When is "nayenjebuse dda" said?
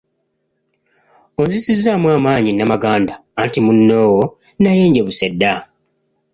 4.61-5.53